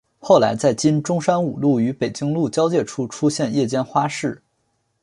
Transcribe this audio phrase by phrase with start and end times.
[0.17, 4.41] 后来在今中山五路与北京路交界处出现夜间花市。